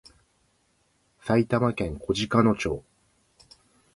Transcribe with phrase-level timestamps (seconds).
[1.19, 2.83] 埼玉県小鹿野町